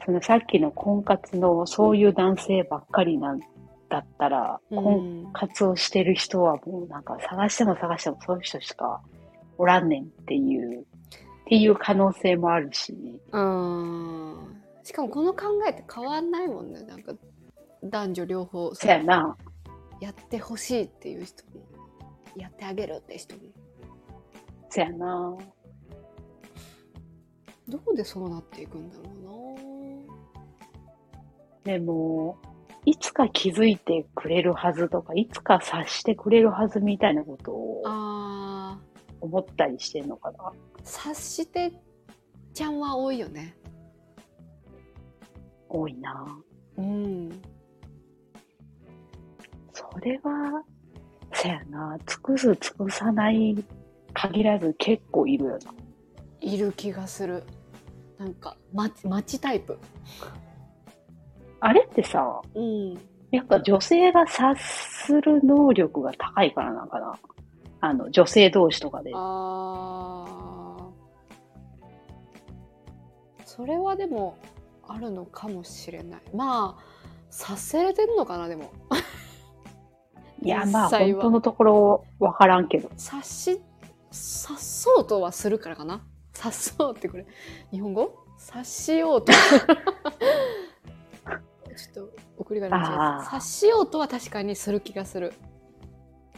[0.04, 3.40] そのさっきの婚活のそういう男性ばっかりなん
[3.88, 9.00] だったら、婚うん活をしてる人はもうなんか探しても探してもそういう人しか
[9.58, 10.84] おらんねんっていう
[11.44, 12.94] っていう可能性もあるし。
[13.30, 14.62] うーん。
[14.82, 16.82] しかもこの考えって変わんないもんね。
[16.82, 17.12] なんか、
[17.82, 18.74] 男女両方。
[18.74, 19.36] そやな。
[20.00, 21.62] やってほしいっていう人も、
[22.36, 23.42] やってあげるって人も。
[24.70, 25.36] そやな。
[27.68, 29.10] どこでそうなっていくんだろ
[31.64, 32.36] でも、
[32.84, 37.82] いつか気づいてくれるはずとか、いつか察してくれるはずみたいなことを
[39.20, 40.52] 思ったりしてんのかな？
[40.52, 41.72] ー、察して
[42.52, 43.56] ちゃんは多いよね。
[45.70, 46.38] 多いな。
[46.76, 47.30] うん。
[49.72, 50.62] それは、
[51.32, 51.98] そやな。
[52.06, 53.56] 尽くす尽くさない
[54.12, 55.74] 限らず結構いるよな。
[56.40, 57.42] いる気がする。
[58.18, 59.78] なんか、ま、待ちタイプ。
[61.66, 62.92] あれってさ、うん。
[63.30, 67.18] やっぱ女性が察する能力が高いからなんかな。
[67.80, 69.12] あの、女性同士とかで。
[69.14, 70.84] あー。
[73.46, 74.36] それはでも、
[74.86, 76.20] あるのかもしれない。
[76.34, 76.84] まあ、
[77.30, 78.70] 察せれてるのかな、でも。
[80.42, 82.90] いや、 まあ、本当のところわからんけど。
[82.98, 83.62] 察し、
[84.10, 86.02] 察そうとはするからかな。
[86.34, 87.24] 察そうってこれ、
[87.70, 88.22] 日本語？
[88.36, 89.32] 察しようと。
[91.74, 93.24] ちょっと送りが間違あーえた。
[93.26, 95.32] 察しようとは確かにする気がする。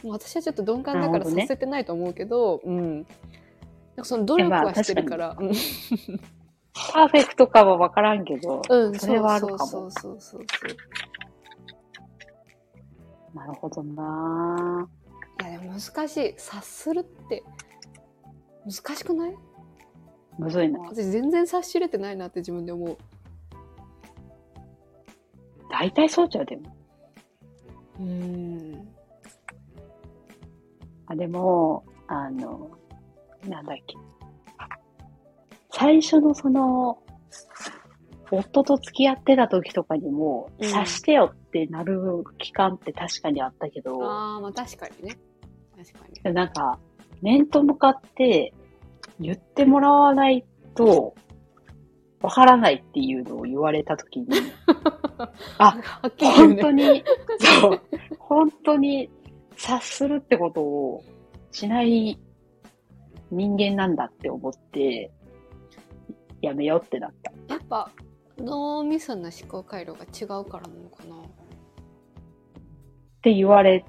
[0.02, 2.96] もう私はちょっと鈍感だからさせてないと思うけど、うん。
[2.96, 3.04] なん
[3.98, 5.36] かその努力はしてるから。
[5.38, 5.52] うん
[6.92, 10.74] パーフェクトかはわからんけど、 うん、それはあるかもそうそうそうそうそ
[13.32, 13.34] う。
[13.34, 14.86] なるほどな
[15.40, 16.34] いや、でも難しい。
[16.36, 17.42] 察するって、
[18.66, 19.34] 難しくない？
[20.38, 20.80] むずいな。
[20.80, 22.98] 私全然察しれてないなって自分で思う。
[25.78, 26.74] 大体そうちゃう、でも。
[28.00, 28.88] うーん。
[31.06, 32.70] あ、でも、あの、
[33.46, 33.94] なんだっけ。
[35.70, 36.98] 最初のその、
[38.30, 42.00] 夫と付き合ってた時とかにも、うん察してよってなる
[42.38, 45.18] 期間って確かにあったけど、ああ、まあ確かにね。
[45.76, 46.34] 確かに。
[46.34, 46.78] なんか、
[47.20, 48.54] 面と向かって
[49.20, 51.14] 言ってもらわないと、
[52.26, 54.26] わからないっていうのを言われた時に、
[55.58, 56.56] あ、はっきり言うね。
[56.56, 57.04] 本当に、
[57.38, 57.80] そう、
[58.18, 59.10] 本当に
[59.56, 61.04] 察するってことを
[61.52, 62.18] しない
[63.30, 65.12] 人間なんだって思って、
[66.42, 67.30] やめようってなった。
[67.46, 67.92] やっぱ
[68.38, 71.14] 脳みその思考回路が違うからなのかな。
[71.14, 71.20] っ
[73.22, 73.84] て言われ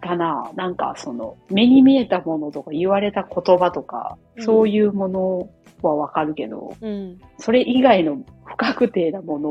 [0.00, 0.50] たな。
[0.56, 5.50] なんかその、目に見えたものとか言われた言葉とか、うんそういうもの
[5.82, 7.20] はわかるけど、うん。
[7.38, 9.50] それ以外の不確定なもの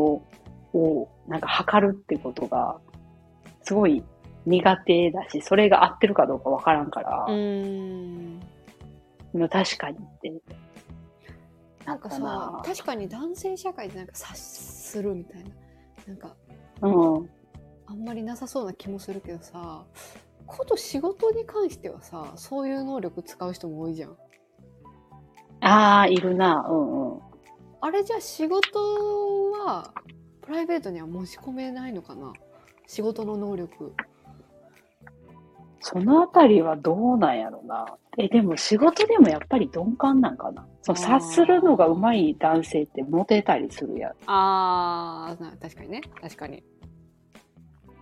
[0.80, 2.80] をなんか測るってことが、
[3.64, 4.04] すごい
[4.46, 8.40] 苦手だし、それが合ってるかどうかわからんからう、ーん。
[9.34, 10.34] まあ確かにって。
[11.86, 15.50] なんかかさな、確かに男性社会でなんか察するみたいな。
[16.08, 16.36] なんか、
[16.82, 16.88] う
[17.22, 17.30] ん。
[17.86, 19.86] あんまりなさそうな気もするけどさ、
[20.46, 24.18] こと仕事に関してはさ、そういう能力使う人も多いじゃん。
[25.64, 26.68] ああ、いるな。
[26.70, 27.20] うんうん。
[27.82, 28.80] あれじゃあ仕事
[29.52, 29.94] は、
[30.42, 32.34] プライベートには持ち込めないのかな？
[32.86, 33.94] 仕事の能力。
[35.80, 37.98] そのあたりはどうなんやろな。
[38.18, 40.68] え、でも仕事でもやっぱり鈍感なんかな。
[40.82, 44.14] その察するのが上手い男性ってモテたりするやん。
[44.26, 46.02] あー、な確かにね。
[46.22, 46.64] 確かに。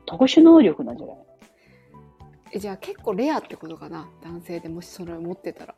[0.05, 1.15] 特殊能力なんじゃない？
[2.53, 4.09] えじゃあ結構レアってことかな？
[4.23, 5.75] 男性でもしそれを持ってたら。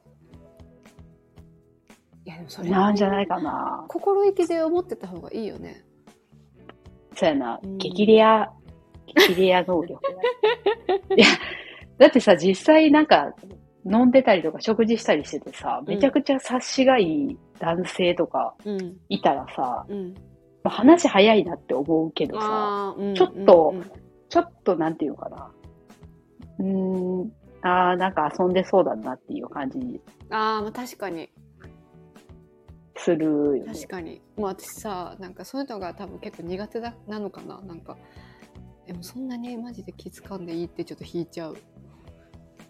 [2.26, 3.86] いやでもそれはなんじゃないかな。
[3.90, 5.84] 心意気で思ってた方がいいよね。
[7.16, 7.68] そうやなう。
[7.68, 8.50] ん激レア、
[9.28, 11.16] 激レア能力や。
[11.18, 11.26] いや、
[11.98, 13.34] だってさ、実際なんか、
[13.86, 18.96] 飲んでたりとか食事したりしててさ、めちゃくちゃ察しがいい男性とかうん。
[19.10, 20.14] いたらさ、うん。
[20.64, 23.92] まあ話早いなって思うけどさ、うんちょっとうんうん
[24.30, 25.52] ちょっとなんていうかな。
[26.60, 27.32] うーん、
[27.62, 31.30] ああ、なんか遊んでそうだなっていう感じああ確かに。
[32.96, 33.74] するよね。
[33.74, 34.22] 確かに。
[34.38, 37.98] もう私さ、なんかそういうのが多分結構苦手だなのかななんか。
[38.86, 41.58] でもそんなにマジで気づかんでいいってちょっと引いちゃう。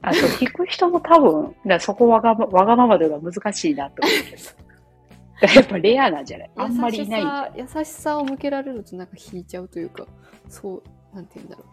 [0.01, 4.41] あと、聞く人も多分、だそこわがまわがままでは難しいなって思うけど。
[5.55, 6.51] やっぱレアなんじゃない？
[6.55, 10.05] あんまりいない優しさを向けられるとなんか引いちゃうというか、
[10.47, 11.67] そう、なんて言うんだろう。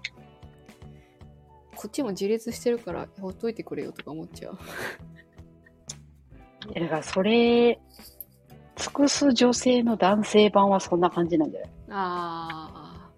[1.76, 4.58] こっちも自立してるからほっといてくれよとか思っちゃう。
[6.74, 7.78] だからそれ、
[8.80, 11.70] 尽くす女性の男性版はそんな感じなんじゃない？
[11.90, 13.10] あ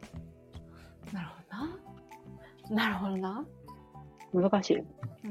[1.13, 1.13] あ。
[1.15, 2.85] なるほどな。
[2.85, 3.45] なるほどな。
[4.51, 4.83] 難しい。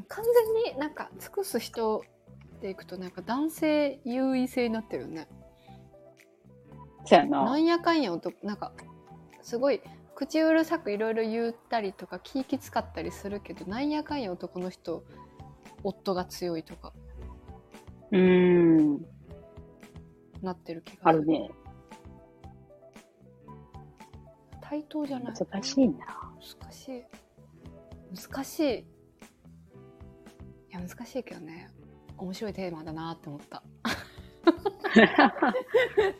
[0.07, 2.03] 完全になんか尽くす人
[2.61, 5.27] ていくとなんか男性優位性になってるよね。
[7.05, 7.43] そうやな。
[7.43, 8.71] なんやかんや男なんか
[9.41, 9.81] すごい
[10.15, 15.03] 口うるさくいろいろ言ったりとか気きつかったりするけどなんやかんや男の人
[15.83, 16.93] 夫が強いとか
[18.11, 19.05] うーん。
[20.41, 21.49] なってる気があるね。
[24.61, 25.95] 対等じゃない難しいな。
[26.61, 27.03] 難しい
[28.33, 28.85] 難しいい
[30.71, 31.69] や難しいけどね
[32.17, 33.63] 面白いテーマだなって思った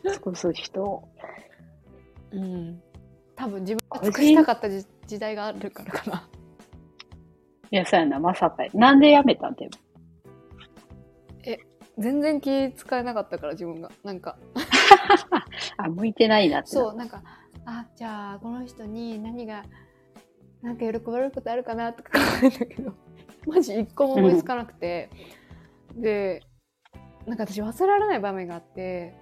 [0.04, 1.08] 尽くす人。
[2.30, 2.82] うん
[3.34, 6.28] 多分自分が尽くしたかったじ時代があるからかな
[7.70, 8.20] いや、そうやな。
[8.20, 8.70] まさかや。
[8.74, 9.54] なんで辞めたん？
[9.54, 9.70] でも。
[11.98, 13.90] 全然気使えなかったから自分が。
[14.04, 14.38] なんか。
[15.76, 16.68] あ、向いてないなって。
[16.68, 17.22] そうなんか
[17.64, 19.64] あじゃあこの人に何が
[20.62, 22.94] なんか喜ばれることあるかなとか考えたけど。
[23.46, 25.10] マジ一個も思いつかなくて、
[25.96, 26.42] で
[27.26, 29.14] なんか私忘れられない場面があって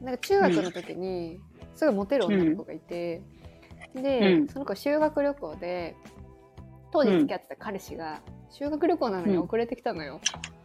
[0.00, 1.40] なんか中学の時に
[1.74, 3.22] すごいモテる女の子がいて、
[3.94, 4.48] で、うん。
[4.48, 5.96] その子修学旅行で
[6.92, 10.14] 当時付き合ってた彼氏が修学旅行なのに遅れてきたのよ。
[10.14, 10.55] おうで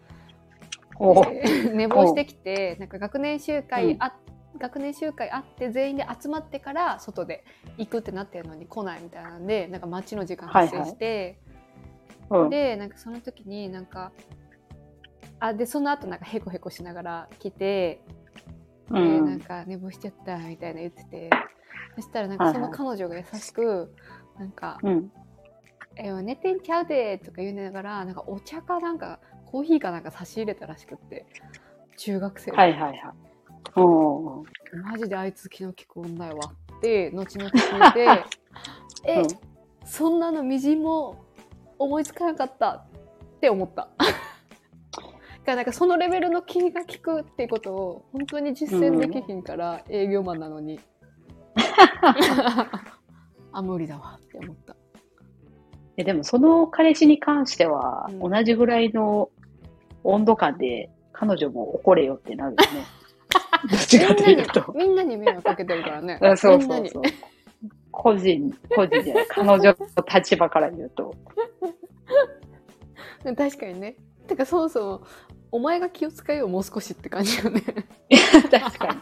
[1.73, 4.13] 寝坊してきてなんか学年集会うんあ、
[4.57, 7.43] 学年集会あって全員で集まってから外で
[7.77, 11.39] 行くってなってるのに来ないみたいなんでなんか待ちの時間発生して、
[12.29, 12.49] うん。
[12.49, 14.11] でなんかその時になんか
[15.39, 18.03] あでその後なんかヘコヘコしながら来て、
[18.89, 19.39] うでなんん。
[19.39, 21.29] か寝坊しちゃったみたいな言ってて
[21.95, 23.93] そしたらなんかその彼女が優しく
[24.37, 25.11] なんかうん。
[25.97, 29.19] 「え寝てんちゃうで」とか言いながらなんかお茶かなんか
[29.51, 31.25] コーヒーかなんか差し入れたらしくって
[31.97, 32.99] 中学生ではいはいはい。
[34.83, 38.07] マジであいつ気の利く女やわって後々聞いて
[39.05, 39.27] え、うん
[39.83, 41.25] そんなのみじんも
[41.79, 42.83] 思いつかなかったっ
[43.41, 43.89] て思った。
[43.97, 44.17] だか
[45.47, 50.79] らなんかそのレベルの気が利くっていうことを本当に実践できひんから営業マンなのに、
[53.51, 54.75] あ無理だわって思った。
[55.97, 59.29] えでもその彼氏に関しては、うん同じぐらいの
[60.03, 62.85] 温度感で彼女も怒れよってなるよね。
[63.69, 64.73] どっちかというと。
[64.73, 67.03] みんなに迷惑かけてるからねあ そうそうそう。
[67.91, 69.27] 個人、個人じゃない。
[69.27, 69.75] 彼女の
[70.13, 71.13] 立場から言うと。
[73.35, 73.95] 確かにね
[74.27, 75.01] てかそもそも
[75.51, 77.61] お前が気を使えよもう少しって感じよね
[78.49, 78.99] 確かに。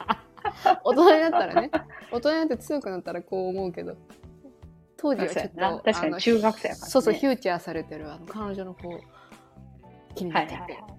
[0.83, 1.71] 大人になったらね
[2.11, 3.95] 大人になって強くなったらこう思うけど
[4.97, 6.91] 当時はちょっと確かに中学生やから、ね。
[6.91, 8.89] そうそうフューチャーされてるあの彼女の方
[10.15, 10.89] 気になってて、はいはいはい。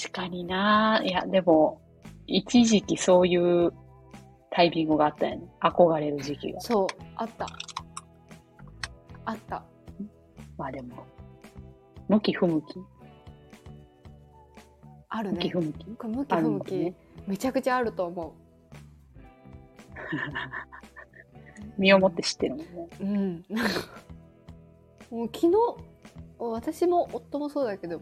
[0.00, 1.02] 確かにな。
[1.04, 1.80] いや、でも、
[2.26, 3.72] 一時期そういう
[4.50, 5.48] タイミングがあったよね。
[5.60, 6.60] 憧れる時期が。
[6.60, 7.46] そうあった
[9.24, 9.62] あった
[10.56, 11.06] まあでも、
[12.08, 12.64] 向き不向き？
[15.08, 15.84] あるね向き不向き？
[15.96, 16.94] これ向き不向き、のね
[17.26, 18.34] めちゃくちゃあると思
[21.78, 22.88] 身をもって知ってるもんね。
[23.00, 23.44] ううん
[25.18, 25.52] もう昨日
[26.38, 28.00] 私も夫もそうだけど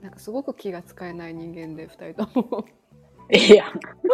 [0.00, 2.64] なんかすごく気が使えない人間で2人とも。
[3.30, 3.64] いや、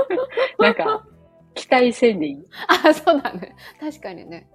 [0.58, 1.06] なんか、
[1.54, 2.46] 期待せんでいい。
[2.84, 3.54] あそうだね。
[3.78, 4.48] 確かにね。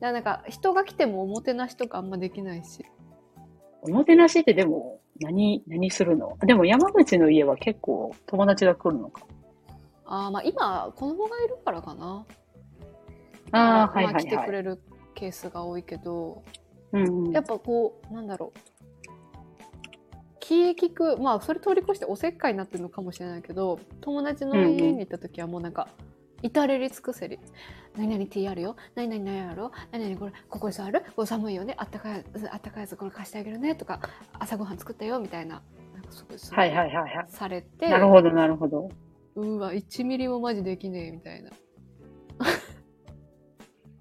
[0.00, 2.84] だなんか人が来てもおもてなしとかあんまできないし。
[3.82, 6.36] おもてなしってでも、何、何するの？
[6.40, 9.22] でも山口の家は結構友達が来るのか。
[10.04, 12.26] あーまあ今子供がいるからかな。
[13.52, 14.46] ああ、はいまあ来てはいはい。
[14.46, 14.82] くれる
[15.14, 16.42] ケースが多いけど、
[16.94, 17.32] うんうん。
[17.32, 18.58] やっぱこうなんだろう。
[20.40, 21.16] 気利く。
[21.18, 25.88] まあそれ通り越しておせっかいになってるのかもしれないけど友達の家に行った時はもうなんか、
[26.42, 27.38] 至れり尽くせり
[27.96, 28.76] 「何々ティーあるよ。
[28.94, 31.02] 何々何やろ何々これここに座る？
[31.16, 31.74] これ寒いよね。
[31.78, 34.00] あったかいあったかいやつこれ貸してあげるね」とか
[34.38, 35.62] 「朝ごはん作ったよ」みたいな。
[35.94, 37.26] なんかすごいすごはいはいはいはい。
[37.28, 37.88] されて。
[37.88, 38.90] なるほどなるほど。
[39.36, 41.10] うわ1ミリもマジできねえ。
[41.12, 41.50] みたいな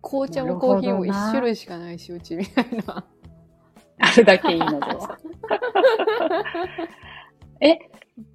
[0.04, 3.04] 紅茶もコーヒーも1種類しかないしうちみたいな
[4.00, 5.18] あるだけいいのでは。
[7.62, 7.80] え、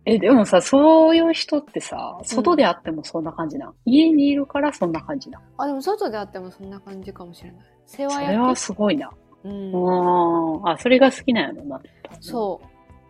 [0.07, 5.39] え、でもさ、そういう人ってさ、外であってもそんな感じな、ん、家にいるからそんな感じな。
[5.39, 9.11] んあでも外であってもそんな感じかもしれない世話それは焼きすごいな。
[9.45, 10.69] うんうん。
[10.69, 11.81] あ、それが好きなんやろな。
[12.21, 12.61] そ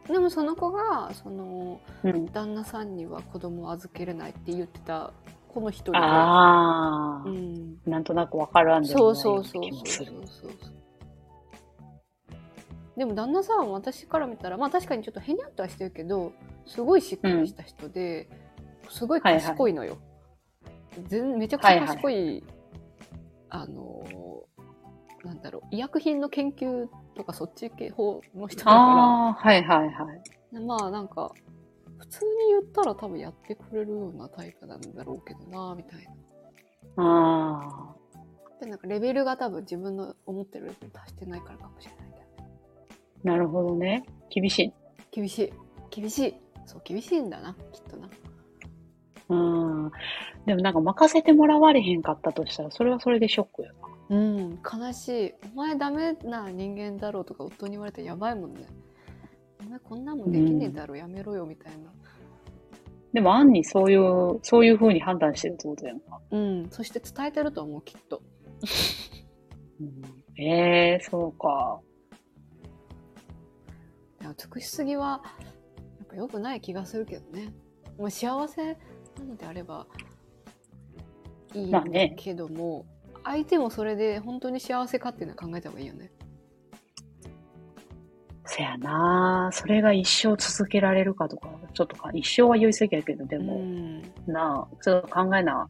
[0.08, 2.08] うでもその子がそのう。
[2.08, 2.26] うん。
[2.26, 5.12] 旦那さんには子供を預けれないって言ってた
[5.58, 7.78] この一人でああ、うん。
[7.84, 10.50] なんとなくわからんでそうもないそうそうそうそうそう。
[12.96, 16.32] でも旦那さんは私から見たらまあ確かにちょっとへにゃっとはしてるけど
[16.66, 18.28] すごいしっかりした人で、
[18.88, 19.98] すごい賢いのよ、
[21.06, 22.44] 全めちゃくちゃ賢い、
[23.50, 24.04] あの
[25.24, 30.22] なんだろう医薬品の研究とかそっち系方の人だかああ、はいはいはい。
[30.52, 31.47] ら、まあなんか、普
[32.08, 36.08] 通に言ったら多分やってくれるようなタイプなんだろうけどな、みたい
[36.96, 37.04] な。
[37.04, 37.96] ああ、
[38.60, 42.28] で、なんかレベルが多分自分の思ってるレベルに達してないからかもしれないんだよね。
[43.24, 44.04] なるほどね。
[44.30, 44.72] 厳しい。
[45.10, 45.52] 厳しい。
[45.90, 46.34] 厳しい。
[46.66, 48.08] そう、厳しいんだな、きっとな。
[49.30, 49.36] う
[49.86, 49.90] ん。
[50.46, 53.72] でもなんか任せてもらわれへんかったとしたら、それはそれでショックよ
[54.08, 54.16] な。
[54.16, 55.34] うん、悲しい。
[55.54, 58.66] お前ダメな人間だろうとか夫に言われてやばいもんね。
[59.68, 61.92] お前こんなもんできねえだろ、やめろよ、みたいな。
[63.12, 66.22] でも、案にそういう、そういう風に判断してるってことやんか。
[66.30, 68.22] うん、そして伝えてると思う、きっと。
[69.78, 71.80] うん、ええそうか。
[74.22, 75.20] いや尽くしすぎは、
[75.98, 77.52] やっぱ良くない気がするけどね。
[77.98, 78.64] まあ、幸せ
[79.18, 79.86] なのであれば、
[81.52, 82.86] いいけども、
[83.22, 86.10] 相手もそれで本当に幸せかっていうのは考えた方がいいよね。
[88.50, 94.02] せやなそれが一生続けられるかとか、ちょっとか、一生は言い過ぎやけど、でうも、ん。
[94.26, 95.68] なあ、ちょっと考えな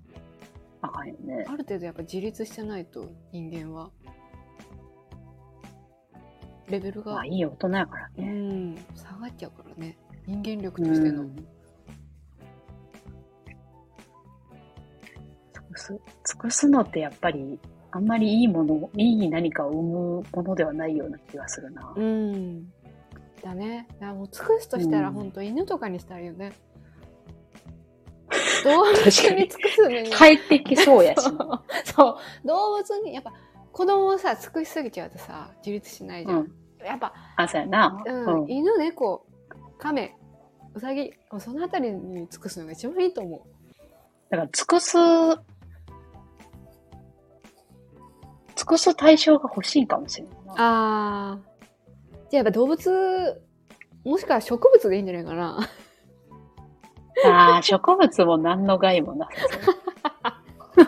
[0.81, 1.53] あかんよねあ。
[1.53, 3.91] る程度やっぱ自立してないと人間は、
[6.69, 8.27] レベルがまあ、いい大人やからうね。
[8.29, 9.99] ん、下がっちゃうからね。
[10.27, 11.23] 人間力としての。
[11.23, 11.37] うん
[15.53, 17.59] 尽くす、尽くすのってやっぱり、
[17.91, 21.93] あんまりいいもの、いい何かを生むものではないような気がするな。
[21.97, 22.71] うん。
[23.43, 23.87] だね。
[23.95, 26.53] だからもう尽くすとしたらうん本当犬とかにしたいよね。
[28.65, 30.11] 動物に尽くすのに。
[30.11, 31.31] 帰ってきそうやし そ。
[31.31, 31.37] う
[31.85, 32.47] そう。
[32.47, 33.33] 動物に、やっぱ
[33.73, 36.39] 子供をさ、尽くしすぎちゃうとさ、自立しないじゃん。
[36.41, 36.87] うん。
[36.87, 38.03] やっぱ、あ、そうやな。
[38.05, 38.51] うん、うん。
[38.51, 39.25] 犬、猫、
[39.79, 40.15] 亀、
[40.75, 43.47] うさぎ、そのあたりに尽くすのが一番いいと思
[44.31, 44.97] だから、尽くす、
[48.59, 50.53] 尽くす対象が欲しいかもしれないな。
[50.53, 50.55] う。
[50.59, 51.49] あー。
[52.31, 53.43] じゃあやっぱ動物、
[54.05, 55.61] もしくは植物でいいんじゃないかな。
[57.25, 59.33] ああ、植物も何の害もなさ
[60.75, 60.85] そう。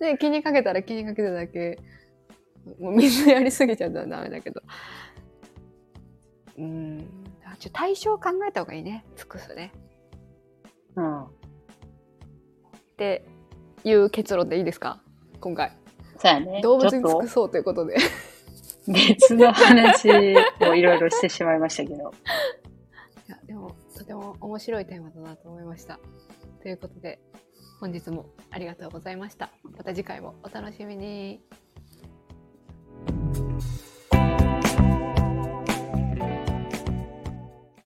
[0.00, 1.78] で、 気にかけたら気にかけただけ、
[2.80, 4.60] もう水やりすぎちゃったらダメだけど。
[6.58, 7.08] うん。
[7.44, 9.04] あちょ対象を考えた方がいいね。
[9.16, 9.72] 尽くすね。
[10.96, 11.22] うん。
[11.24, 11.28] っ
[12.96, 13.24] て
[13.84, 15.00] いう結論でいいですか？
[15.40, 15.76] 今回。
[16.24, 16.60] そうやね。
[16.62, 17.96] 動物に尽くそうということで。
[18.86, 22.12] 別の話をいろいろしてしまいましたけど。
[23.28, 26.00] いや、でも、とても面白いテーマだなと思いました。
[26.62, 27.20] ということで、
[27.80, 29.50] 本日もありがとうございました。
[29.76, 31.42] また次回もお楽しみに。